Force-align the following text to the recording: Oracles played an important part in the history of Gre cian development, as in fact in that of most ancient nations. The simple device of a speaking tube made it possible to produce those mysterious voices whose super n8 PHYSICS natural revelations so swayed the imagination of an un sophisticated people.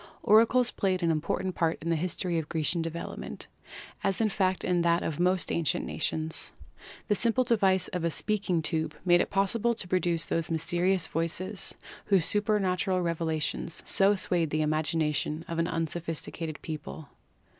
Oracles 0.23 0.71
played 0.71 1.03
an 1.03 1.11
important 1.11 1.53
part 1.53 1.77
in 1.79 1.91
the 1.91 1.95
history 1.95 2.39
of 2.39 2.49
Gre 2.49 2.61
cian 2.63 2.81
development, 2.81 3.45
as 4.03 4.19
in 4.19 4.29
fact 4.29 4.63
in 4.63 4.81
that 4.81 5.03
of 5.03 5.19
most 5.19 5.51
ancient 5.51 5.85
nations. 5.85 6.53
The 7.07 7.13
simple 7.13 7.43
device 7.43 7.87
of 7.89 8.03
a 8.03 8.09
speaking 8.09 8.63
tube 8.63 8.95
made 9.05 9.21
it 9.21 9.29
possible 9.29 9.75
to 9.75 9.87
produce 9.87 10.25
those 10.25 10.49
mysterious 10.49 11.05
voices 11.05 11.75
whose 12.05 12.25
super 12.25 12.53
n8 12.53 12.55
PHYSICS 12.55 12.63
natural 12.63 13.01
revelations 13.03 13.83
so 13.85 14.15
swayed 14.15 14.49
the 14.49 14.63
imagination 14.63 15.45
of 15.47 15.59
an 15.59 15.67
un 15.67 15.85
sophisticated 15.85 16.63
people. 16.63 17.09